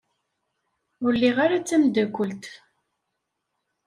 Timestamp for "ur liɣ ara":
1.05-1.65